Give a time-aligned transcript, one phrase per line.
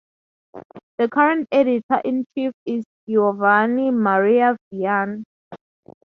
[0.97, 5.23] The current editor-in-chief is Giovanni Maria Vian.